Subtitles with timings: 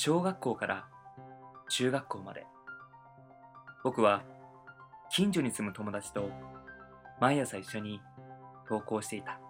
[0.00, 0.84] 小学校から
[1.68, 2.46] 中学校まで。
[3.82, 4.22] 僕は
[5.10, 6.30] 近所に住む友達と
[7.20, 8.00] 毎朝一緒に
[8.64, 9.40] 登校していた。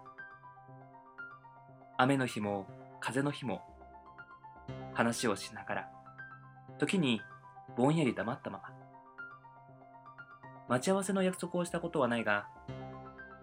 [1.99, 2.65] 雨の日も
[2.99, 3.61] 風の日も
[4.95, 5.89] 話をしながら
[6.79, 7.21] 時に
[7.77, 8.63] ぼんやり黙ったまま。
[10.67, 12.47] 待ち合わせの約束をしたことはないが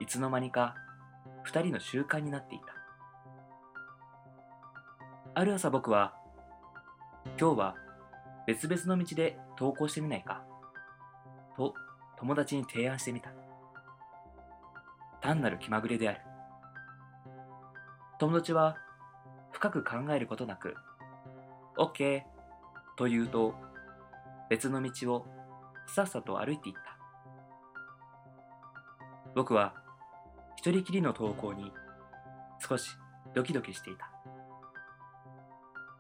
[0.01, 0.75] いつの間にか
[1.45, 2.65] 二人の習慣になっていた。
[5.35, 6.16] ある朝僕は
[7.39, 7.75] 今日は
[8.47, 10.43] 別々の道で登校してみないか。
[11.57, 11.75] と
[12.19, 13.31] 友達に提案してみた。
[15.21, 16.21] 単なる気まぐれである。
[18.19, 18.77] 友達は
[19.53, 20.75] 深く考えることなく
[21.77, 22.23] OK
[22.97, 23.55] と言うと
[24.49, 25.27] 別の道を
[25.87, 26.81] さっさと歩いていった。
[29.35, 29.75] 僕は
[30.57, 31.71] 一人きりの登校に
[32.59, 32.91] 少し
[33.35, 34.11] ドキドキしていた。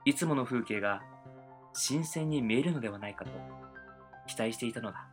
[0.06, 1.02] いつもの風景が
[1.78, 3.30] 新鮮に見えるのではないかと
[4.26, 5.06] 期待していたのだ。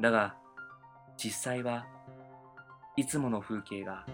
[0.00, 0.34] だが
[1.16, 1.86] 実際は
[2.96, 4.04] いつもの風景が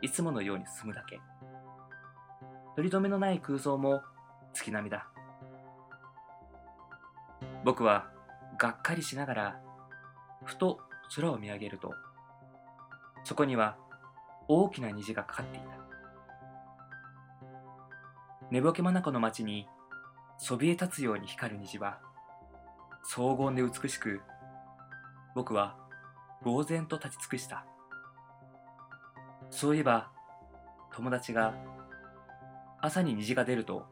[0.00, 1.20] いつものように進むだけ。
[2.74, 4.00] 取り留めのない空想も
[4.54, 5.06] 月並みだ。
[7.62, 8.10] 僕は
[8.58, 9.60] がっかりしながら
[10.46, 10.80] ふと
[11.14, 11.92] 空を見上げると
[13.24, 13.76] そこには
[14.48, 15.66] 大きな虹がかかっていた。
[18.50, 19.68] 寝ぼけ眼の街に
[20.44, 22.00] そびえ立つように光る虹は
[23.04, 24.20] 荘厳で美しく
[25.36, 25.76] 僕は
[26.42, 27.64] 呆然と立ち尽くした。
[29.50, 30.10] そういえば
[30.92, 31.54] 友達が
[32.80, 33.86] 朝に虹が出ると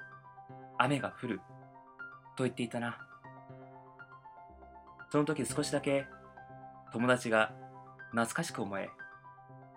[0.76, 1.40] 雨が降る
[2.36, 2.98] と言っていたな。
[5.12, 6.04] その時少しだけ
[6.92, 7.52] 友達が
[8.10, 8.90] 懐かしく思え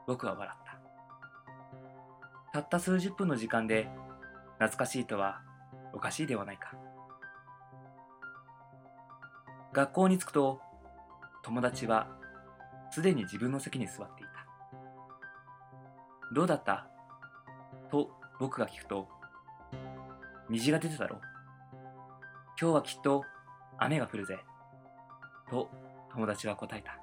[0.07, 0.57] 僕は笑っ
[2.51, 2.61] た。
[2.61, 3.87] たった数十分の時間で
[4.57, 5.43] 懐かしいとは
[5.93, 6.73] おかしいではないか。
[9.71, 10.59] 学校に着くと
[11.43, 12.07] 友達は
[12.91, 14.31] すでに自分の席に座っていた。
[16.33, 16.87] どうだった？
[17.89, 19.07] と僕が聞くと
[20.49, 21.21] 虹が出てたろ。
[22.59, 23.23] 今日はきっと
[23.77, 24.39] 雨が降るぜ。
[25.49, 25.69] と
[26.11, 26.99] 友達は答えた。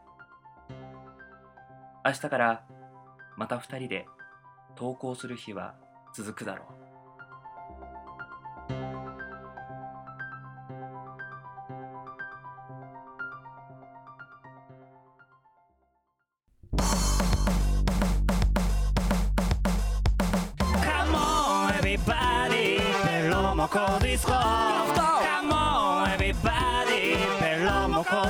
[2.04, 2.64] 明日から
[3.36, 4.06] また二人で
[4.76, 5.74] 登校する日は
[6.14, 6.79] 続くだろう。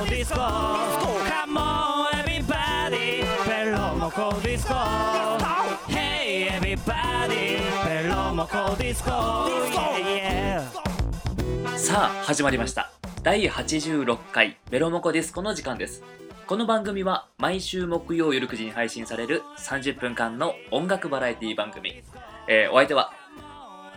[0.01, 4.73] ロモコディスコ Come on everybody ペロモコディスコ
[5.87, 11.77] Hey everybody ペロモコディスコ Yeah yeah.
[11.77, 12.91] さあ始まりました。
[13.21, 16.03] 第86回ベロモコディスコの時間です。
[16.47, 22.01] この番組は毎週木曜夜9時に配信される30分間の音楽バラエティ番組、
[22.47, 23.13] えーお相手は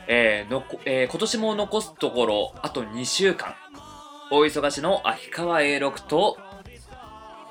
[0.07, 3.55] えーのこえー今年も残すところあと2週間。
[4.31, 6.39] 大忙しの秋川 A6 と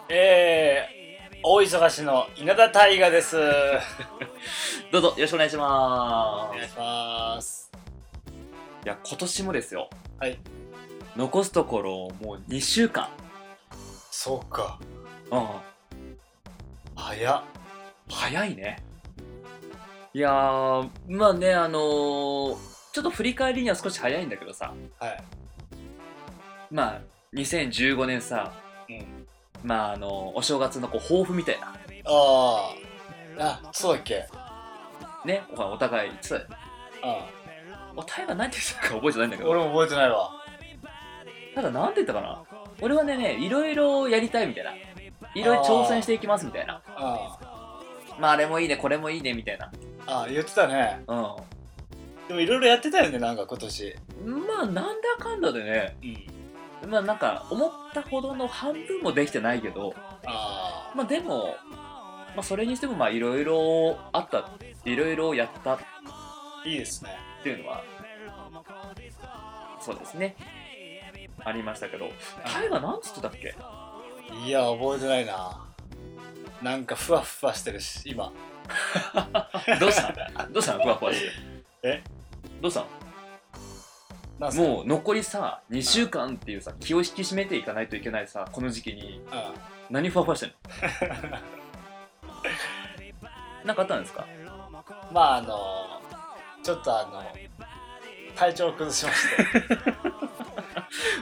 [0.09, 3.37] えー、大忙しの稲田大我です。
[4.91, 7.71] どうぞよろしくお願いしおま願いします。
[7.71, 7.71] す
[8.85, 9.89] いや今年もですよ
[10.19, 10.37] はい。
[11.15, 13.07] 残すところもう2週間
[14.11, 14.79] そうか。
[15.31, 15.47] うん
[16.95, 17.43] 早っ。
[18.09, 18.83] 早いね
[20.13, 25.23] いやーまあねあのーちょっと振り返りには少し早いんだけどさはい。
[26.73, 27.01] まあ
[27.35, 28.51] 2015年さ
[28.89, 29.27] うん。
[29.63, 32.75] まああのお正月のこう抱負みたいなあ
[33.39, 33.61] あ。
[33.63, 34.25] あ、そうだっけ
[35.25, 36.41] ねおお互い言ってたよ
[37.03, 37.29] あ
[37.95, 40.31] お互いが何て言ってたか覚えてないんだけど俺も覚えてないわ。
[41.55, 42.43] ただなんて言ったかな
[42.81, 47.39] 俺はねねいろいろやりたいみたいないろいろ挑戦していきますみたいなあ
[48.19, 49.71] まああれもいいねこれもいいねみたいな
[50.07, 50.27] あ。
[50.29, 51.03] 言ってたね。
[51.07, 51.11] う
[52.27, 53.95] でもいろいろやってたよね、なんか今年。
[54.25, 56.42] んまあなんだかんだでねうん。
[56.87, 59.93] まあなんか思ったほどの半分もできてないけど
[60.25, 61.55] あまあでも
[62.35, 64.49] まあそれにしてもまあいろいろあった
[64.85, 66.63] いろいろやったっあ。
[66.65, 67.17] いいですね。
[67.43, 67.83] ていうのは
[69.81, 70.35] そうですね
[71.43, 72.09] ありましたけど
[72.45, 73.53] タイが何つってたっけ？
[74.45, 75.65] いや、覚えてないな。
[76.61, 78.31] なんかふわふわしてるし、今。
[79.79, 80.43] どうした？
[80.45, 80.83] のどうしたの？
[80.83, 81.27] ふわふわして
[81.83, 82.03] え？
[82.61, 82.87] どうしたの？
[84.51, 89.53] もう残りさ2週間っていうさ気を引き締めていかないといけないさこの時期にあ
[89.89, 90.55] 何ふわふわしてんの？
[93.65, 94.25] なんかあったんですか？
[95.11, 96.01] まあ、あの、
[96.63, 97.23] ちょっとあの、
[98.35, 99.43] 体調を崩しまして。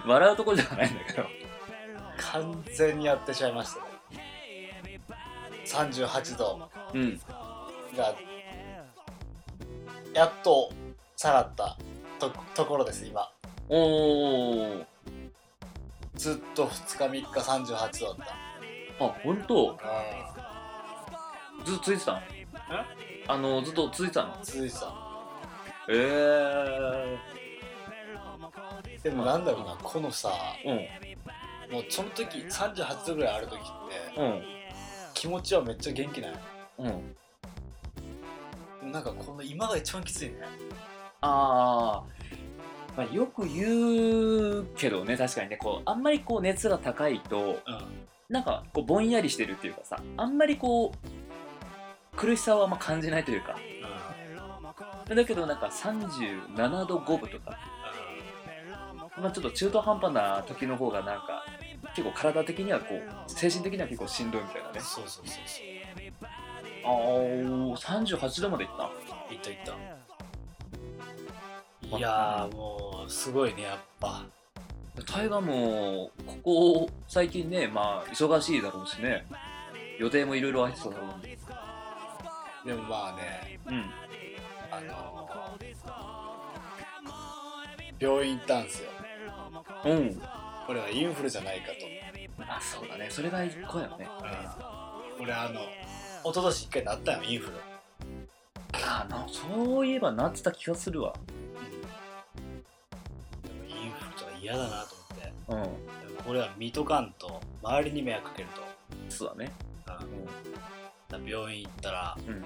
[0.08, 1.26] 笑うとこじゃないんだけど。
[2.18, 3.82] 完全にやってしまいました
[4.16, 4.82] ね。
[5.66, 6.70] 38度。
[6.94, 7.22] うん。
[7.96, 8.16] が
[10.14, 10.72] やっと
[11.16, 11.78] 下がった
[12.30, 13.32] とところです今。
[13.70, 14.86] おお
[16.16, 17.32] ずっと2日3
[17.66, 18.28] 日38度だっ
[19.00, 19.74] あ本当？
[19.74, 19.84] た
[21.66, 22.22] ずっと続いてたの？
[23.28, 24.36] あのずっと続いてたの？
[24.36, 24.94] うん続いてた。
[25.90, 27.18] え
[28.94, 30.32] えでもなんだろうなこのさ
[30.66, 30.76] うん。
[31.74, 33.64] もうその時38度ぐらいある時っ
[34.14, 34.44] てうん。
[35.14, 36.34] 気持ちはめっちゃ元気ない？
[36.80, 36.88] う
[38.88, 38.92] ん。
[38.92, 40.36] なんかこの今が一番きついね
[41.22, 45.58] あー、まあよく言うけどね確かにね。
[45.58, 47.58] こうあんまりこう熱が高いとうん。
[48.30, 53.58] なんかこうぼんやりしてるっていうかさあんまりこう苦しさはあんま感じないというか。
[55.14, 57.58] だけどなんか37度5分とか、
[59.18, 61.44] まあ、ちょっと中途半端な時の方がなんか
[61.94, 64.80] 結構体的にはこう精神的には結構しんどいみたいなね。
[64.80, 65.66] そうそうそうそう。
[66.86, 66.90] ああ
[67.78, 68.84] 38度までいった。
[69.34, 69.74] いったいった
[71.98, 74.24] いやーもうすごいねやっぱ。
[75.06, 76.12] タイガーも
[76.44, 79.26] ここ最近ねまあ忙しいだろうしね。
[80.00, 81.28] 予定もいろいろ入ってただろう。
[81.28, 81.38] に
[82.66, 83.90] でもまあねうん。
[84.72, 85.72] あのー
[88.00, 88.90] 病院行ったんですよ。
[89.86, 90.22] うん。
[90.66, 93.08] これはインフルじゃないかと、あそうだね。
[93.12, 94.10] それが一個やね。
[95.20, 95.60] うん、俺あの
[96.24, 97.58] 一昨年一回なったよインフル。
[98.74, 101.14] あのそういえばなってた気がするわ
[104.52, 105.34] 嫌だなと思って。
[105.48, 106.08] うん。
[106.08, 108.62] でもこれは見とかんと周りに迷惑かけると、
[109.10, 109.52] そうだね。
[111.12, 111.26] うん。
[111.26, 112.46] 病院行ったら、うん。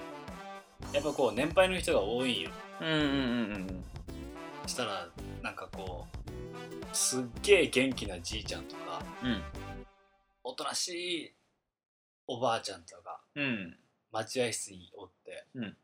[0.93, 3.07] やっぱこう年配の人が多いんようんうんうんう
[3.57, 3.83] ん。
[4.67, 5.07] したら
[5.41, 9.41] なんかこうすっげえ元気なじいちゃんとかうん。
[10.43, 11.33] おとなしい
[12.27, 13.77] おばあちゃんとかうん。
[14.11, 15.77] 待合室におって、うん。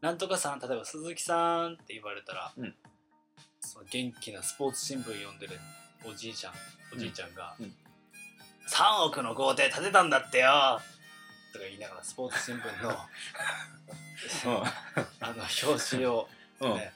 [0.00, 2.74] なんとかさん例えば鈴木さんって言われたら、うん
[3.72, 5.58] その元気なスポーツ新聞読んでる
[6.04, 6.52] おじいちゃん
[6.94, 7.64] おじいちゃんが、うん。
[7.66, 7.74] うん
[8.68, 10.80] 3億の豪邸建てたんだってよ
[11.52, 12.90] とか言いながらスポーツ新聞の
[15.20, 16.28] あの表紙を、
[16.60, 16.74] うん。
[16.76, 16.92] ね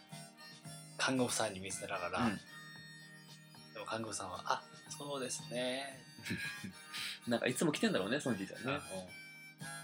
[0.96, 2.36] 看護婦さんに見せながら、うん。
[3.74, 6.00] でも看護婦さんは「あそうですね。
[7.26, 8.80] なんかいつも来てんだろうねそのじいちゃんね。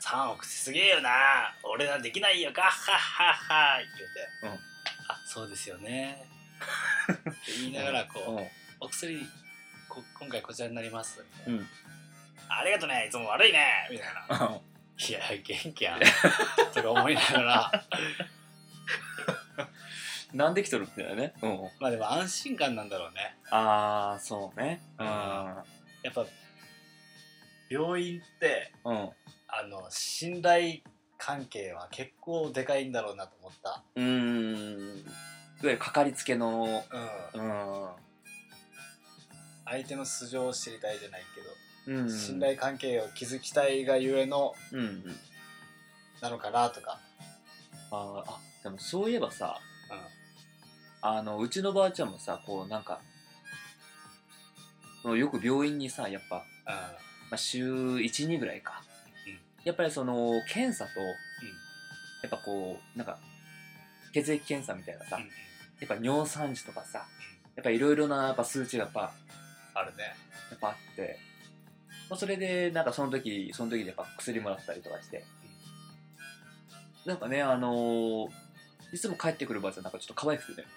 [0.01, 1.55] 3億すげえよな。
[1.65, 4.53] 俺らできないよガッハッハッハ言うて、うん。
[5.09, 6.42] あそうですよね
[7.61, 8.47] 言いながらこう、うん。
[8.81, 9.19] お薬
[9.89, 11.25] こ今回こちらになります。
[11.39, 11.67] みたいな、うん。
[12.49, 14.47] ありがとねいつも悪いねみたいな。
[14.47, 14.55] うん。
[14.55, 16.01] いや元気やん。
[16.75, 17.73] とか思いながら。
[20.33, 21.35] なんで来とるってね。
[21.43, 21.71] うん。
[21.81, 23.37] まあでも安心感なんだろうね。
[23.51, 24.83] ああそうね。
[24.99, 25.65] うや
[26.11, 26.27] っぱ
[27.69, 29.11] 病院ってんうん。
[29.49, 30.81] あの信頼
[31.19, 33.83] 関係は結構でかいんだろうなと思った。
[33.95, 35.05] うーん
[35.63, 36.83] いわゆるかかりつけの
[37.35, 37.41] うん。
[37.41, 37.89] うん。
[39.65, 41.23] 相手の素性を知りたいじゃない
[41.87, 42.11] けど、うん。
[42.11, 45.05] 信頼関係を築きたいがゆえのうんうん。
[46.21, 46.99] なのかなとか、
[47.93, 49.61] あーあでもそういえばさ
[51.03, 51.09] うん。
[51.09, 53.01] あのうちのばあちゃんもさこうなんか
[55.05, 58.83] よく病院にさやっぱ、まあ、週12ぐらいか、
[59.29, 59.39] うん。
[59.65, 61.15] やっぱりその検査と、や
[62.27, 63.19] っぱこうなんか
[64.13, 65.52] 血液検査みたいなさ、うん
[65.83, 67.07] やっぱ尿酸値とかさ
[67.57, 69.13] やっぱいろいろなやっぱ数値がやっぱ
[69.75, 70.05] あるね。
[70.51, 71.19] やっぱあって、
[72.09, 75.25] まあ、それでなんかその時その時でやっぱ薬もらったりとかして、
[77.05, 78.29] なんかねあのー
[78.93, 80.69] いつも帰ってくるばあちゃんなんかちょっと可愛くてね。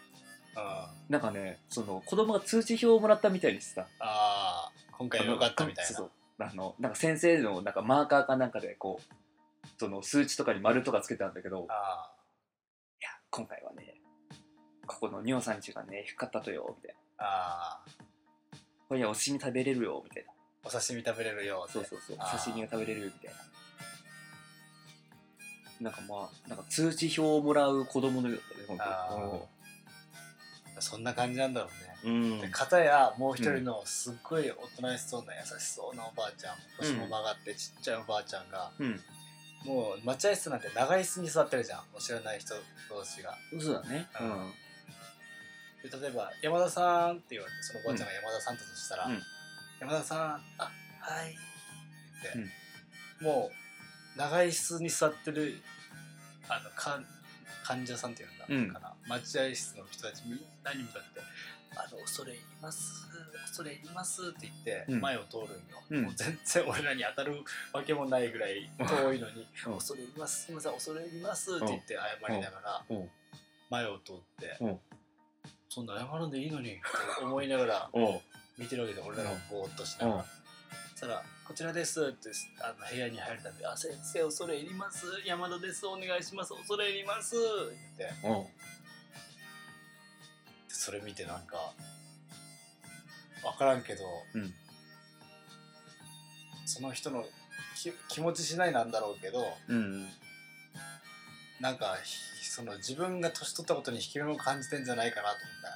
[0.56, 5.92] あなんかねその子供が通知表をもらったみたいにさあー今回よかったみたいな。
[5.92, 6.48] そうそう。
[6.48, 11.68] あのなんか先生のなんかマーカーかなんかでこうその数値とかに丸とかつけてたんだけど。
[11.70, 12.12] あ
[13.02, 13.95] いや今回はね
[14.86, 18.06] ここの尿酸値がね低かったとよみたいあー。
[18.88, 20.32] これお刺身食べれるよみたいな。
[20.64, 22.18] お刺身食べれるよそうそうそう。
[22.20, 22.44] あー。
[22.44, 23.46] 刺身が食べれるみたいな。
[25.82, 29.42] なんかまあなんか通知表をもらう子供のようだったね本
[30.80, 31.70] そんな感じなんだろ
[32.04, 32.42] うね、にうん。
[32.42, 39.00] で片やもう一人のすっごいおとなしそうな優しそうなおばあちゃん腰も曲がってちっちゃいおばあちゃんが、うん。
[39.66, 42.56] もう待合室なんて長椅子に座ってるじゃんもう知らない人
[42.90, 43.38] 同士が。
[43.60, 44.08] そうだね。
[44.22, 44.52] うん
[45.90, 49.24] で例えば「山田さん」って言われてそのおばあちゃんが山田さんだとしたら「うん。
[49.80, 50.20] 山田さん
[50.58, 52.48] あはい」って言っ
[53.20, 53.52] て、も
[54.16, 55.62] う長椅子に座ってる
[56.48, 57.02] あのか
[57.64, 58.94] 患者さんっていうんだ、うんかな。
[59.08, 61.20] 待合室の人たちみんなに向かって
[61.76, 63.08] 「あの恐れ入ります
[63.48, 65.02] 恐れ入ります」って言ってうん。
[65.02, 66.04] 前を通るんよ、うん。
[66.04, 72.94] もう全然俺らに当たるわけもないぐらい遠いのに「う ん恐れ入りますすいません恐れ入ります」って言って謝りながらう。
[72.94, 73.12] ん
[73.70, 74.68] 前を通ってう。
[74.70, 74.80] ん
[75.76, 76.82] 「そんな謝らんでいいのに」って
[77.22, 77.90] 思いながら
[78.58, 80.26] 見てるわけで俺らもぼーっとしながら。
[80.92, 85.06] そしたら「こちらです」ってあの部屋に入れたんで「あ先生恐れ入ります。
[85.26, 85.86] 山田です。
[85.86, 86.54] お願いします。
[86.54, 88.10] 恐れ入ります」って。
[88.24, 88.50] 言って
[90.70, 91.74] それ見てなんか
[93.44, 94.54] 分からんけど、うん。
[96.66, 97.28] その人の
[97.76, 100.10] き気持ち次第なんだろうけどうん
[101.60, 105.76] なんかひその自分が年取ったことに引け目を感じてんじゃないかなと思ったよ。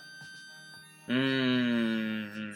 [1.10, 2.54] うーん。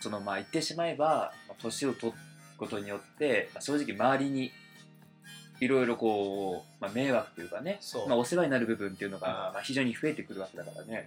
[0.00, 2.18] そのまあ言ってしまえばまあ年を取る
[2.56, 4.50] ことによって、まあ、正直周りに
[5.60, 8.08] いろいろこう、まあ、迷惑というかねそう。
[8.08, 11.06] まあ、お世話になる部分っていうのが、うんまあ、非常に増えてくるわけだからね。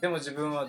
[0.00, 0.68] でも自分は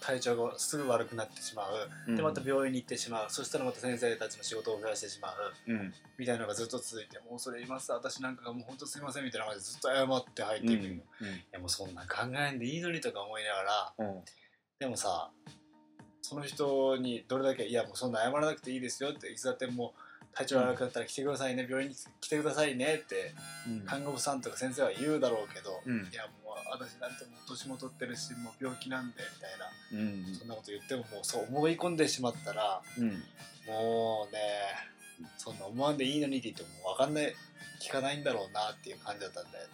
[0.00, 1.62] 体調がすぐ悪くなってしま
[2.08, 3.26] う、でまた病院に行ってしまう。
[3.28, 5.72] そしたらまた先生たちの仕事を増やしてしまう。
[5.72, 5.94] うん。
[6.18, 10.84] みたいなのがずっと続いてもうそれ言います私なんかがもう本当すいませんみたいな感じでずっと謝って入っていくん。
[10.84, 10.96] よ、い
[11.52, 14.24] やもうそんなん考えんでいいのにとか思いながらうんうん。
[14.78, 15.30] でもさ
[16.22, 20.00] その人にどれだけいやもうそんな謝らなくていいですよっていつだってもう
[20.34, 23.34] 体調悪くなったら来てくださいね、病院に来てくださいねって
[23.66, 23.80] うん。
[23.86, 26.08] 看護婦さんとか先生は言うだろうけど、うん。
[26.12, 29.14] いやもう私なんてもう年も取ってるしもう病気なんで
[29.92, 30.34] みたいなうん。
[30.34, 33.08] そんなこと言ってももうそう思い込んでしまったらうん。
[33.66, 34.40] もうね
[35.36, 37.34] そんな思わんでいいのにって言っても分かんない
[37.82, 39.72] 聞かないんだろうなっていう感じだったんだよね。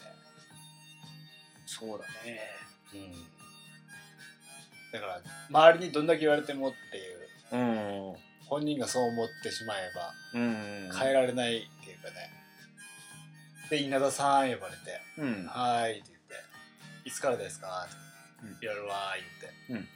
[1.67, 2.41] そうだね。
[2.95, 3.13] うん。
[4.93, 5.21] だから
[5.51, 7.15] 周りにどんだけ言われてもっていう。
[7.53, 7.57] う
[8.13, 12.31] ん本人がそう思ってしまえばうん変えられないっていうかね。
[13.71, 16.35] で稲田さん呼ばれてうん「はーい」って言って
[17.09, 17.97] 「いつからですか?」って
[18.47, 18.61] うん。
[18.61, 19.89] 言われるわー言って、うん。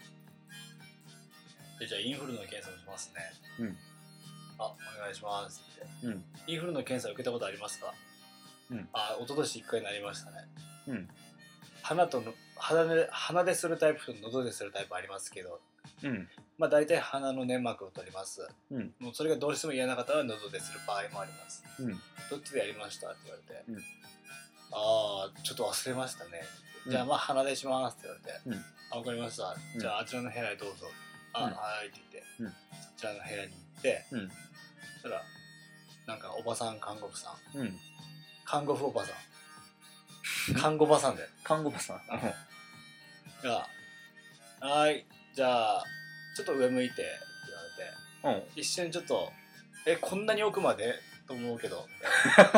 [1.78, 3.20] でじゃあインフルの検査をしますね。
[3.60, 3.76] うん。
[4.58, 5.86] あお願いしますって。
[6.02, 6.24] 言ってうん。
[6.46, 7.94] インフルの検査受けたことありますか？
[8.70, 8.88] うん。
[8.92, 10.48] あ一昨年1回なりましたね。
[10.88, 11.08] うん。
[11.82, 15.60] 鼻との鼻で鼻でするタイプと喉でするタイプありますけど
[16.02, 16.28] うん。
[16.58, 18.94] まあ大体鼻の粘膜を取ります、うん。
[18.98, 21.64] もうそれがどうしても嫌な方は喉でする場合もあります。
[21.78, 21.92] うん。
[22.30, 23.76] どっちでやりましたって言われて、うん。
[23.76, 23.80] あ
[24.72, 26.42] あちょっと忘れましたね、
[26.86, 26.92] うん。
[26.92, 28.64] じゃあまあ鼻でしますって言われて、うん。
[28.90, 29.80] あわかりました、うん。
[29.80, 30.86] じゃああちらの部屋へどうぞ。
[31.32, 31.52] あ、うん。
[31.52, 32.48] はいって言って、うん。
[32.48, 32.54] そ
[32.96, 34.28] ちらの部屋に行って、うん。
[34.28, 35.22] そしたら
[36.06, 37.58] なんかおばさん看護婦さん。
[37.58, 37.78] うん。
[38.44, 40.54] 看護婦おばさん。
[40.58, 42.00] 看護ばさんで看護婦さん。
[43.42, 43.68] が
[44.60, 45.06] 「はい
[45.38, 45.84] じゃあ
[46.34, 47.04] ちょっと上向いて」って
[47.46, 48.60] 言われてうん。
[48.60, 49.32] 一瞬ちょっと
[49.86, 50.96] 「えこんなに奥まで?」
[51.28, 51.86] と思うけど。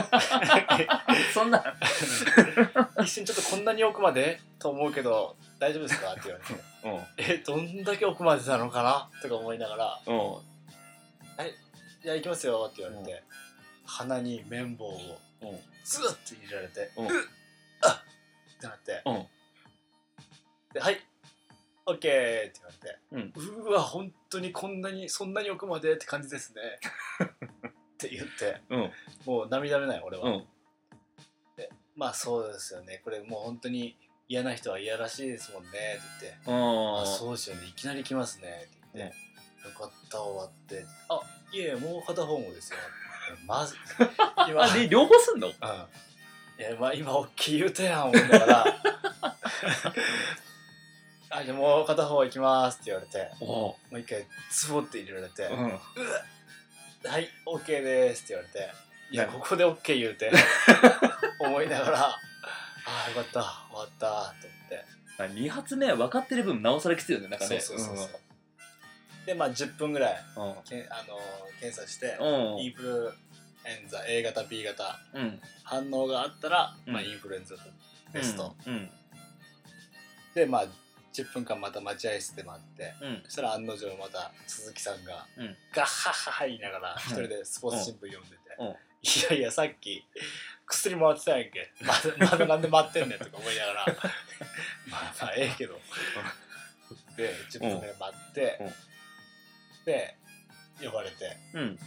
[1.34, 1.62] そんな。
[3.04, 4.40] 一瞬ちょっとこんなに奥まで？
[4.58, 6.12] と思うけど大丈夫ですか？
[6.12, 6.54] って言われて。
[6.84, 7.34] うん。
[7.34, 9.10] えどんだけ奥までなのかな？
[9.20, 10.00] とか思いながら。
[10.06, 10.38] うん
[12.02, 13.22] 「じゃあ行きますよ」って言われて、う
[13.84, 15.20] 鼻に綿棒を。
[15.42, 15.60] うん。
[15.84, 17.06] ズッて入れられて「うん。
[17.08, 17.12] うっ
[17.82, 17.92] あっ!」
[18.56, 19.02] ってなって。
[19.04, 19.26] うん。
[20.72, 21.10] で「はい
[21.90, 22.99] オッケー」って言われて。
[23.12, 23.64] うん。
[23.66, 26.62] うわ本当にこんなにそんなに奥までって感じですね。
[27.68, 28.62] って言って。
[28.70, 28.92] うん。
[29.26, 30.47] もう涙目ない俺は、うん。
[31.97, 33.00] まあそうですよね。
[33.04, 33.97] これもう本当に
[34.28, 35.68] 嫌な人は嫌らしいですもんね。
[35.70, 35.73] っ
[36.20, 36.50] て言って。
[36.50, 37.66] ああそうですよね。
[37.66, 38.64] いきなり来ますね。
[38.64, 39.16] って言って、
[39.68, 40.85] よかった終わって。
[41.09, 41.20] あ
[41.52, 42.78] いえもう片方もですよ。
[43.32, 43.76] えまず
[44.49, 44.62] 今。
[44.62, 45.49] あで両方すんの？
[45.49, 45.52] うん。
[45.52, 48.64] いやまあ今大きい言うたやん思いながら
[51.30, 55.78] あじゃあもう片方行きますって言われておもう一回ツボって入れられて、うん
[57.08, 58.70] はい、OK ですって言われて、
[59.10, 60.30] いや、なここで OK 言うて、
[61.40, 62.18] 思いながら、あ
[63.06, 64.84] あ、よかった、終わった、と思って。
[65.16, 67.58] まあ二発目は分かってる分なおさらきついよねなんかね。
[67.58, 68.20] そうそうそうそう。
[69.26, 70.62] で、まあ、10分ぐらい、うん。
[70.64, 72.58] けあのー検査して、うん。
[72.58, 73.12] インフル
[73.64, 75.40] エンザ A 型、B 型、うん。
[75.62, 76.92] 反応があったら、うん。
[76.92, 77.54] まあ、インフルエンザ
[78.12, 78.56] テスト。
[78.66, 78.90] うん。
[80.34, 80.66] で、まあ、
[81.12, 83.23] 10分間また待合室で待って、うん。
[83.25, 85.57] そしたら案の定また鈴木さんが、うん。
[85.75, 88.67] ガッハッハッハ言いながら、一人でスポーツ新聞読んでて、うん。
[88.69, 88.75] い
[89.31, 90.07] やいや、さっき
[90.67, 91.73] 薬もらってたやんけ？
[91.81, 93.87] まだまだなんで待ってんねんとか思いながら、
[94.88, 95.81] まあまあええけど。
[97.17, 98.75] で、10分ぐらい待って、うん。
[99.85, 100.17] で、
[100.83, 101.79] 呼ばれて、うん。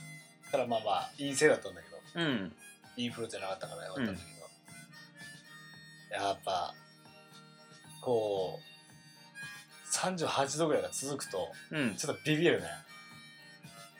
[0.51, 2.56] たらまあまあ陰性だったんだけど、うん。
[2.98, 6.74] インフルじゃなかったからよかったんだけど、やっぱ、
[8.01, 8.73] こう、
[9.93, 11.95] 38度ぐらいが続くと、うん。
[11.95, 12.67] ちょっとビビるね。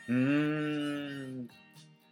[0.08, 1.48] うーん。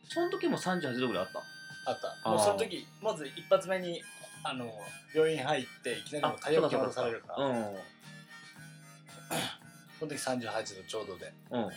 [0.08, 1.90] その時も38度ぐらいあった？
[1.90, 2.30] あった。
[2.30, 4.02] もうその時まず一発目に
[4.44, 4.72] あの
[5.14, 7.44] 病院入っていきなりもう体温計下ろされるから。
[7.44, 7.76] うん。
[9.98, 11.32] その時38度ちょうどで。
[11.50, 11.70] うん。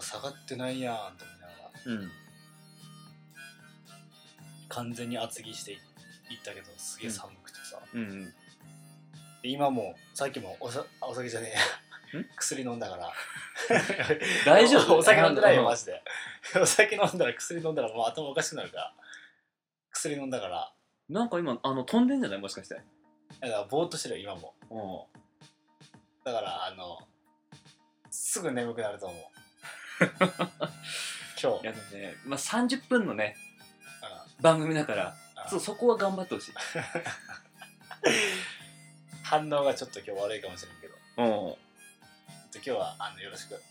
[0.00, 1.70] 下がってないやんと思いながら。
[1.86, 2.10] うん。
[4.68, 5.78] 完全に厚着していっ
[6.44, 8.32] たけどすげえ寒くてさ、うんで
[9.42, 12.20] 今もさっきもおさあお酒じゃねえや。
[12.20, 12.26] ん？
[12.36, 13.12] 薬飲んだから。
[14.44, 14.98] 大丈夫？
[14.98, 16.02] お酒飲んでないよマジジで。
[16.60, 18.94] お酒飲んだら薬飲んだらもう頭おかしくなるから。
[19.92, 20.72] 薬飲んだから。
[21.08, 22.40] なんか今あの飛んでんじゃない？
[22.40, 22.74] もしかして。
[22.74, 22.84] だか
[23.40, 24.54] らぼーっとしてるよ今も。
[24.70, 24.78] う
[25.08, 26.24] ん。
[26.24, 26.98] だからあの
[28.10, 29.22] すぐ眠くなると思う。
[31.42, 31.62] 今日。
[31.62, 33.36] いやでもね、まあ、30分のね
[34.38, 34.42] うん。
[34.42, 35.14] 番組だから
[35.52, 35.60] うん。
[35.60, 36.54] そこは頑張ってほしい
[39.30, 40.94] 反応がちょっと今日悪いかもしれんけど。
[41.18, 41.54] うん。
[42.52, 43.62] 今日はあのよろしく。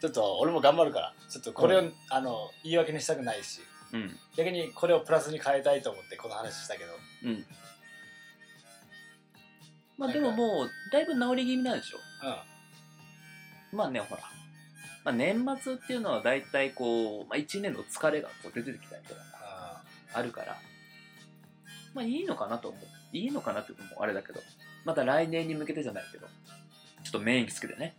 [0.00, 1.14] ちょっと俺も頑張るから。
[1.28, 3.60] ちょっとこれを、うあの言い訳にしたくないし。
[3.92, 4.16] うん。
[4.36, 6.92] 逆にこれをプラスに変えたいと思ってこの話したけど。
[7.24, 7.44] うん。
[9.96, 11.98] まあでももうだいぶ治り気味なんでしょ？
[13.72, 13.78] うん。
[13.78, 14.22] まあねほら、
[15.04, 19.82] まあ、年末っていうのは大体こう、まあ、1年の疲れがこう出てきたりとかあ
[20.14, 20.56] あるから。
[21.94, 24.40] まあいいのかなと思ういいのかなっていうのもあれだけど。
[24.84, 26.26] また来年に向けてじゃないけど。
[26.26, 26.32] ちょ
[27.08, 27.96] っと免疫つけてね。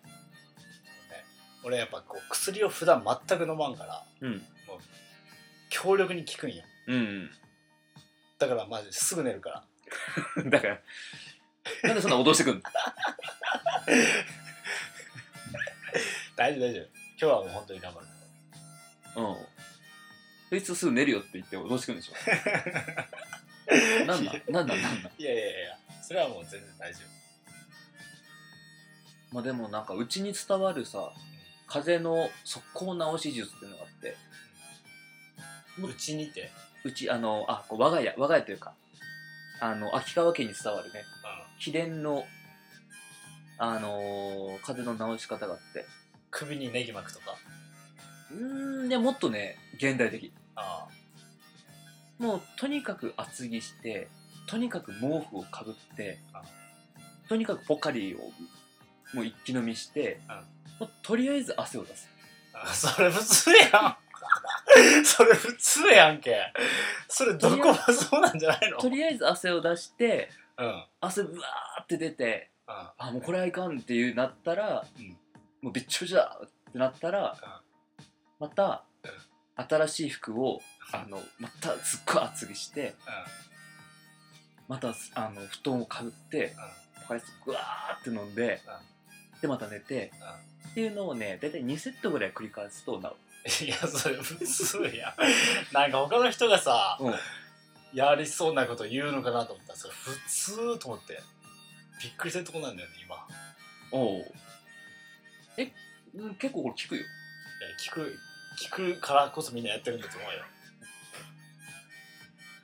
[1.63, 4.41] 俺やっぱこう薬を普段全く飲まんからうん。
[5.69, 6.63] 強力に効くんよ。
[6.87, 7.29] うん
[8.39, 9.63] だからマジですぐ寝るから。
[10.37, 10.79] う んだから
[11.83, 12.61] なんでそんな脅してくんの？
[16.35, 16.83] 大丈夫大丈夫。
[16.85, 16.89] 今
[17.19, 18.07] 日はもう本当に頑張る。
[20.51, 20.57] うん。
[20.57, 22.13] いつすぐ寝るよって言って脅してくるんでしょ？
[24.07, 27.01] なんなんなんなんなんなんいやいやいやそれはもう全然大丈
[29.31, 31.11] まあでもなんかうちに伝わるさ
[31.67, 34.15] 風邪の速攻治し術っていうのがあって。
[35.79, 36.51] 夫うちにて？
[36.83, 38.73] うちあのあこう我が家我が家というか
[39.61, 41.03] あの秋川家に伝わるね。
[41.23, 41.59] うん。
[41.59, 42.25] 秘伝の
[43.59, 45.85] あのー風邪の治し方があって。
[46.31, 47.35] 首にネギ巻くとか？
[48.31, 50.33] うーんでもっとね現代的。
[50.55, 50.87] あ
[52.19, 54.07] もうとにかく厚着して
[54.47, 56.43] とにかく毛布をかぶってあ
[57.27, 58.19] とにかくポカリを
[59.13, 60.35] もう一気飲みしてうん
[60.81, 62.07] もうとりあえず汗を出す。
[62.53, 63.97] あそれ普通やん。
[65.03, 66.53] それ普通やんけ。
[67.09, 68.77] それどこもそうなんじゃないの？
[68.77, 70.67] とりあえず汗を出してうん。
[70.67, 75.17] うん汗うわーって出てあもうこれはいかんっていうなったら、うん。
[75.61, 77.35] もうびっちょびちょだってなったら、
[78.39, 78.85] また
[79.67, 82.95] 新しい服をあのまたすっごい厚着して
[84.67, 86.55] またあの布団をかぶって
[87.01, 88.61] ポカリスぐわーって飲んで、
[89.41, 90.11] でまた寝て、
[90.69, 93.01] っていうのをね大体2セットぐらい繰り返すと
[93.47, 95.73] 治いやそれ普通やん。
[95.73, 97.13] なんか他の人がさる、うん、
[97.97, 101.19] やりそうなこと言うのかなと思ったらそれ普通と思って。
[102.01, 103.15] びっくりするとこなんだよね今。
[103.15, 103.19] い
[103.91, 104.25] おう。
[105.57, 105.73] え
[106.15, 107.01] うん結構これ効くよ。
[107.01, 107.07] や
[107.77, 108.17] 聞く
[108.59, 110.39] 聞くからこそみんなやってるんだと思うよ。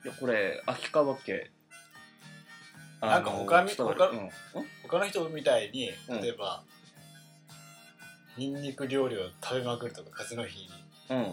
[0.04, 1.50] いやこれ秋川家。
[3.00, 4.04] なんか他に他伝わる。
[4.12, 4.30] うん、うん。
[4.82, 6.20] 他の人みたいにうん。
[6.20, 6.62] 例えば、
[8.36, 10.68] ニンニク料理を食べまくるとか風邪の日に。
[11.10, 11.16] うん。
[11.24, 11.32] ね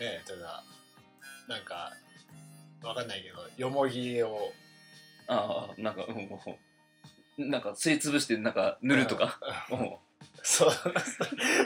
[0.00, 0.62] 例えば
[1.48, 1.92] なんか
[2.82, 4.52] わかんないけどよもぎを。
[5.26, 7.44] ああなんかうんう。
[7.46, 9.38] んなんかすりつぶしてなんか塗るとか、
[9.70, 9.92] ううんん
[10.42, 10.72] そう。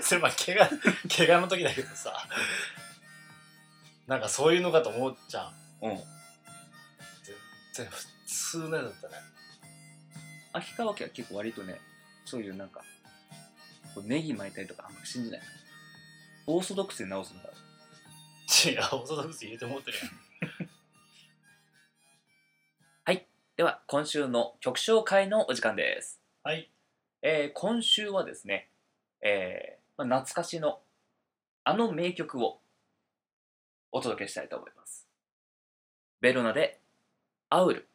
[0.03, 0.69] それまあ怪我
[1.09, 2.13] 怪我の時だけどさ。
[4.07, 5.97] なんかそういうのかと思っちゃううん。
[7.75, 9.15] 全然普通のやつだったね。
[10.53, 11.79] 秋川家は結構割とね
[12.25, 12.83] そういうなんか
[13.95, 15.41] こうネギ巻いたりとかあんま信じない？
[16.47, 17.51] オーソドックスで直すのが
[18.73, 20.09] 違うオーソドックス入れて思ってるやん。
[23.57, 26.71] では今週の曲紹介のお時間です、はい
[27.23, 28.69] えー今週はですね、
[29.23, 30.81] えーまあ、懐かしの
[31.65, 32.61] あの名曲を
[33.91, 35.09] お届けしたいと思います。
[36.21, 36.81] ベルナで
[37.51, 37.89] 「アウル」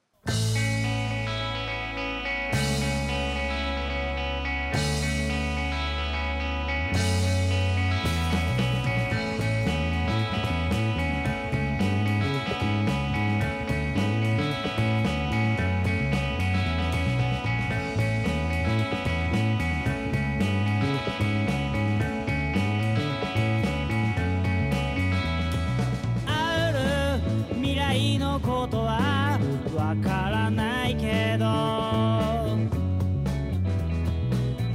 [28.44, 29.40] ことは
[29.74, 31.46] わからないけど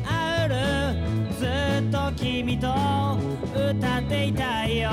[0.07, 0.55] ある
[1.39, 1.47] ず
[1.87, 2.69] っと君と
[3.55, 4.91] 歌っていたいよ。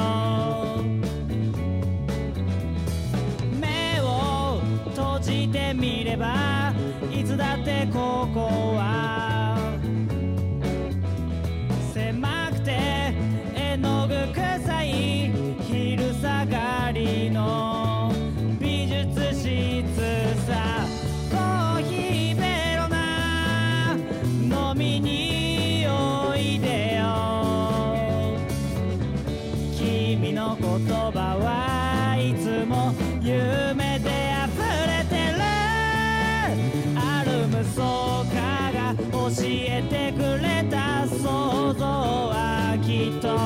[3.60, 4.60] 目を
[4.90, 6.74] 閉じてみれば
[7.12, 9.25] いつだってここは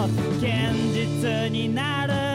[0.08, 2.29] 現実になる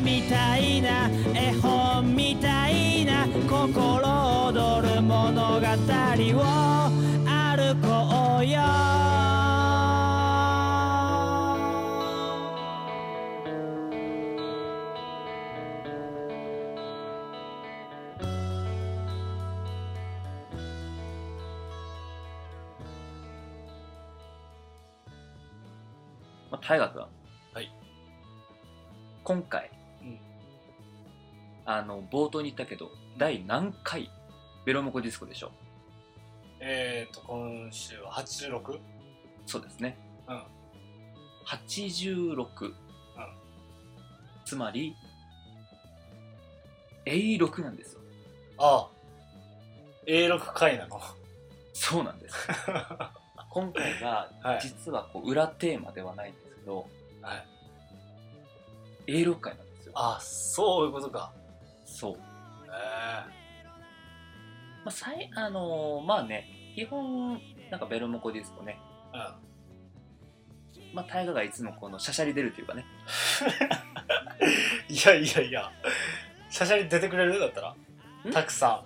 [0.00, 6.40] 画みたいな絵本みたいな心躍る物語を
[7.26, 8.60] 歩こうよ。
[26.50, 27.02] まあ、大河君。
[27.54, 27.70] はい。
[29.22, 29.79] 今回うん
[31.72, 34.10] あの冒頭に言ったけど第何回
[34.66, 35.52] ベロモコディスコでしょ？
[36.58, 38.78] えっ、ー、と今週は 86?
[39.46, 39.96] そうですね。
[40.28, 40.42] うん。
[41.46, 42.72] 86、
[44.44, 44.96] つまり
[47.06, 48.00] A6 なんですよ。
[48.58, 48.88] ああ
[50.06, 51.00] A6 回なの？
[51.72, 52.48] そうなんです。
[53.48, 54.60] 今回がはい。
[54.60, 56.88] 実はこう裏テーマではないんですけど、
[57.22, 57.46] はい。
[59.06, 59.92] A6 回なんですよ。
[59.94, 61.32] あそういうことか
[61.90, 62.16] そう、
[62.66, 62.70] え
[64.84, 68.78] まあさいあのーまあね基本なんかベロモコディスコね。
[69.12, 69.20] えう
[70.90, 70.94] ん。
[70.94, 72.84] まあ大河がいつもこのしゃしゃり出るというかね。
[74.88, 75.70] いやいやいや。
[76.48, 77.38] シャシャリ出てくれる？
[77.38, 77.74] だったら？
[78.28, 78.32] ん？
[78.32, 78.84] たくさ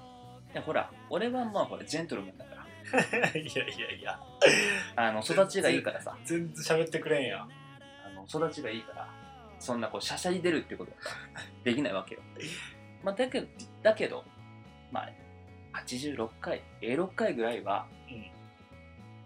[0.52, 2.62] いやほら俺はまあほらジェントルマンだから。
[2.62, 4.20] ん いやいやいや。
[4.96, 6.16] あの育ちがいいからさ。
[6.24, 7.38] 全然喋ってくれんや。
[7.38, 7.48] んあ
[8.14, 9.08] の育ちがいいから
[9.58, 10.92] そんなこうしゃしゃり出るってこと
[11.64, 12.20] できないわけよ、
[13.04, 13.46] まあ、だけど
[13.82, 14.24] だけど
[14.90, 15.12] まあ
[15.86, 17.86] 86回 A6 回ぐらいは、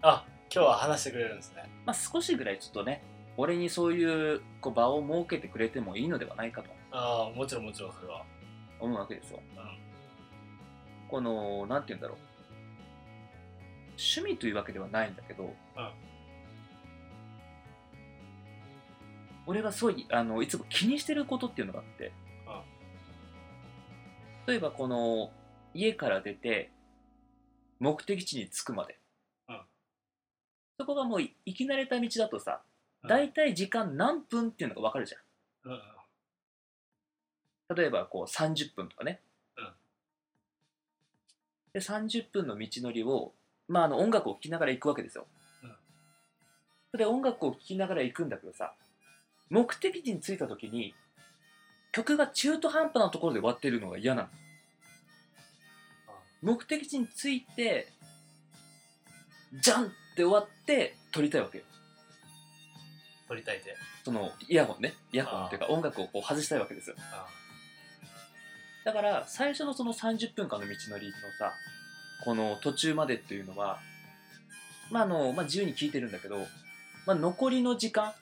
[0.03, 1.71] あ今日は話してくれるんですね。
[1.87, 3.03] まあ、少しぐらいちょっとね
[3.37, 6.71] 俺にそういうこう場を設けてくれてもいいのではないかと。
[6.91, 8.25] ああもちろんもちろんそれは。
[8.81, 9.41] 思うわけですよ。
[9.57, 9.79] うん。
[11.09, 12.19] このなんて言うんだろう。
[13.99, 15.53] 趣味というわけではないんだけど、
[19.47, 22.13] 俺がそういあのいつも気にしてることっていうのがあって、
[24.49, 25.31] 例えばこの
[25.75, 26.73] 家から出て
[27.79, 28.99] 目的地に着くまで、
[29.47, 29.61] うん。
[30.79, 32.63] そこがもうい行き慣れた道だとさ
[33.03, 33.09] うん。
[33.11, 35.19] 大体時間何分っていうのが分かるじゃ
[35.69, 35.71] ん。
[35.71, 35.81] うんうん。
[37.77, 39.21] 例えばこう30分とかね、
[39.59, 39.69] うん。
[41.75, 43.35] で30分の道のりを、
[43.69, 45.27] まあ、あの音楽を聴きながら行くわけですよ、
[45.63, 45.67] う
[46.97, 46.99] ん。
[46.99, 48.73] で音楽を聴きながら行くんだけどさ
[49.51, 50.95] 目的地に着いた時に
[51.93, 54.29] 曲が中途半端なところで終わってるのが嫌なの。
[56.43, 57.89] 目的地に着いて
[59.61, 61.65] じゃんって終わって撮りたいわけよ。
[63.27, 63.77] 撮りたいて。
[64.05, 64.95] そのイヤホンね。
[65.13, 66.97] イヤホンっていうか音楽をこう外したいわけですよ。
[67.13, 67.27] あ
[68.85, 71.53] だから最初のその30分間の道のりのさ
[72.25, 73.81] この途中までっていうのは
[74.91, 76.39] まああの、まあ、自由に聞いてるんだけど、
[77.07, 78.13] まあ、残りの時間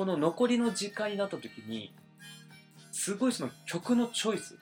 [0.00, 1.92] この残りの時間になった時に
[2.90, 4.56] すごいその曲のチョイス。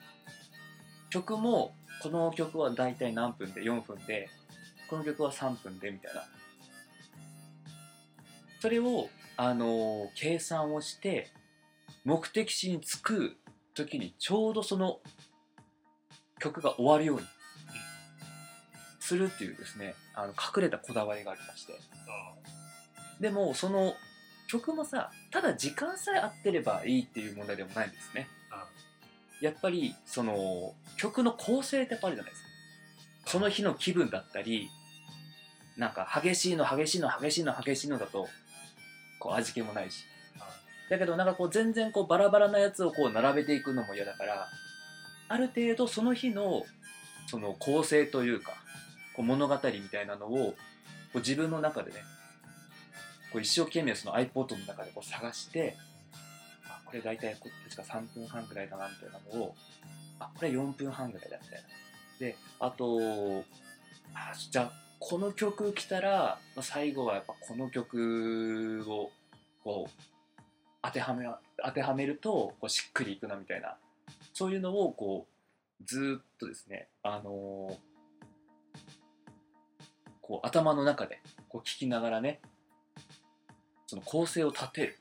[1.09, 1.73] 曲も
[2.03, 4.27] この曲は大体何分で4分で
[4.89, 6.25] この曲は3分でみたいな。
[8.59, 11.31] それをあの計算をして
[12.03, 13.37] 目的地に着く
[13.73, 14.99] 時にちょうどその
[16.41, 17.25] 曲が終わるように
[18.99, 21.79] するっていうですねあの隠れたこだわりがありまして。
[23.21, 23.93] でもその
[24.49, 28.27] 曲もさただ時間さえ合ってればいいっていう問題でもないんですね。
[29.41, 32.49] やっぱりその曲の構成ってやっぱあるじゃないですか。
[33.27, 34.69] その日の気分だったり
[35.77, 38.27] なんか激しいの激しいの激しいの激しいのだと
[39.19, 40.03] こう味気もないし。
[40.89, 44.47] だけどなんかこう全然こうバラバラなやつをこう並べていくのも嫌だから
[45.27, 46.63] ある程度その日の
[47.27, 48.53] その構成というか
[49.15, 50.55] こう物語みたいなのをこ
[51.15, 51.97] う自分の中でね
[53.31, 55.75] こう一生懸命その iPod の中でこう探して
[56.67, 59.55] あこれ大体こ確か3分半ぐらいだなみたいなのを
[60.19, 61.67] あこれ4分半ぐらいだみたいな。
[62.19, 63.43] であと
[64.13, 69.11] あじゃあこの曲来たら最後はやっぱこの曲を
[69.63, 69.91] こう
[70.81, 71.25] 当てはめ
[71.63, 73.77] 当てはめるとこうしっくりいくなみたいな。
[74.33, 75.27] そういうのをこ
[75.81, 77.89] うずっとですねあのー
[80.29, 82.39] こう頭の中でこう聞きながらね
[83.89, 84.99] その構成を立てる。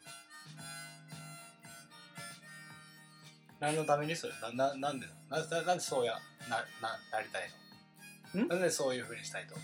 [3.61, 4.33] 何のためにそれ？
[4.41, 5.07] なななんで？
[5.29, 6.15] なななんでそうや
[6.49, 7.51] なななりたい
[8.35, 8.45] の？
[8.47, 8.49] ん？
[8.49, 9.57] なんでそういうふうにしたいと？
[9.57, 9.59] い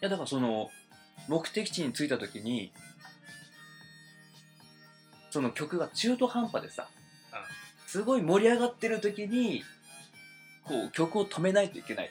[0.00, 0.70] やだからその
[1.26, 2.72] 目的地に着いた時に
[5.32, 6.86] その曲が中途半端でさ、
[7.32, 7.88] うん。
[7.88, 9.64] すごい盛り上がってる時に
[10.62, 12.10] こう曲を止めないといけない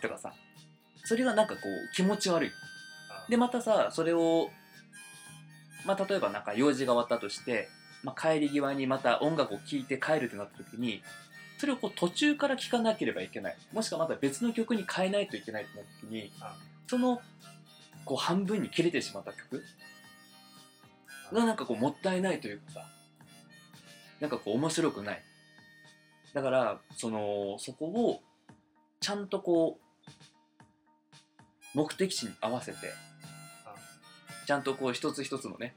[0.00, 0.32] とかさ
[1.04, 2.50] それがなんかこう気持ち悪い
[3.28, 4.50] でまたさそれを
[5.84, 7.68] まあ例えばなんか用事が終わったとして、
[8.02, 11.02] まあ、帰り際にまた音楽を聴いて帰るってなった時に
[11.58, 13.56] それをこう途中から聴かなければいけない。
[13.72, 16.30] もしくはまた別の曲に変えないといけないってなった時に
[16.86, 17.20] その
[18.04, 19.64] こう半分に切れてしまった曲
[21.32, 22.86] がなんかこうもったいないというかさ
[24.20, 25.22] なんかこう面白くない。
[26.32, 28.20] だからそのそこを
[29.00, 29.88] ちゃんとこう
[31.74, 32.78] 目的地に合わせて
[34.48, 35.74] ちゃんとこう一つ一つのね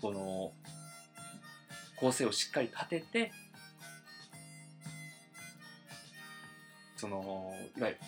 [0.00, 0.52] この
[1.96, 3.32] 構成をしっかり立てて
[6.96, 8.00] そのいわゆる、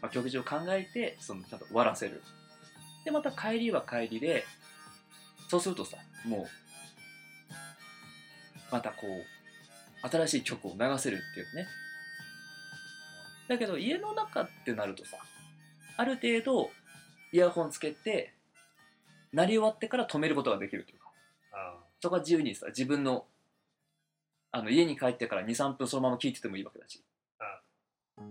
[0.00, 2.22] まあ、曲順を考えてそのちゃんと終わらせる。
[3.04, 4.44] でまた帰りは帰りで
[5.48, 6.46] そうするとさもう
[8.70, 11.66] またこう新しい曲を流せるっていうね。
[13.48, 15.16] だけど家の中ってなるとさ
[15.96, 16.70] ある程度
[17.36, 18.32] イヤホンつけて
[19.30, 21.06] 鳴り終わってから止めることができるというか。
[22.00, 23.26] そこは自由にさ自分の
[24.52, 27.02] あの家に帰ってから23分そのまま聴いててもいいわけだし、
[28.16, 28.24] ま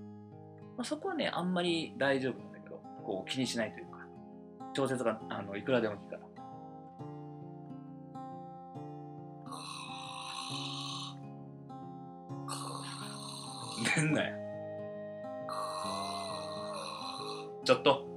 [0.79, 3.99] あ、そこはねあんまり大丈夫なんだけどこう気にしないというか。
[4.73, 6.21] 調節があのいくらでもいいから。
[13.95, 14.35] 出んなよ。
[17.63, 18.14] ちょっと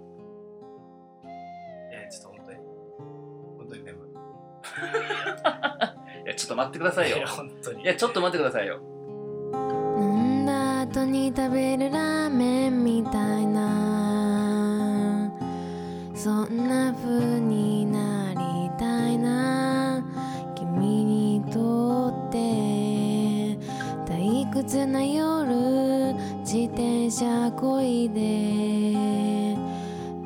[6.58, 7.18] 待ってくださいよ。
[7.18, 7.82] いや本当に。
[7.82, 8.80] いやちょっと待ってくださいよ。
[10.00, 15.32] 飲んだ後に食べるラーメンみたいな。
[16.14, 20.04] そんな風になりたいな。
[20.56, 22.38] 君にとって。
[24.12, 29.56] 退屈な夜自転車こいで。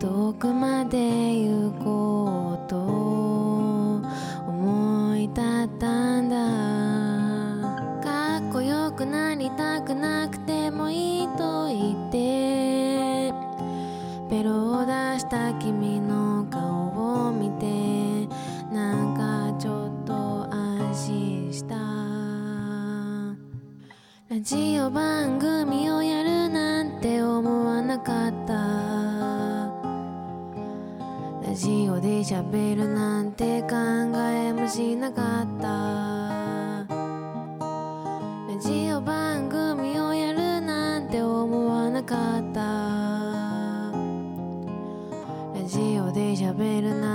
[0.01, 1.82] 遠くまで行こ
[15.65, 18.27] 君の顔を見て
[18.75, 20.13] なんかちょっと
[20.53, 21.77] 安心した。
[24.29, 28.55] ラジオ番組をやるなんて思わなかった。
[31.47, 33.69] ラジオで喋るなんて考
[34.17, 36.22] えもしなかった。
[46.53, 47.12] 喋るな。